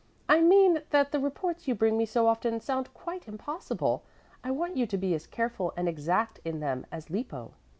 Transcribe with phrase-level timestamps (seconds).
[0.27, 4.01] "I mean that the reports you bring me so often sound quite impossible.
[4.43, 7.53] I want you to be as careful and exact in them as Lippo."